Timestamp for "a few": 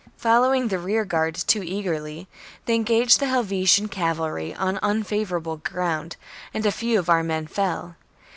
6.65-6.97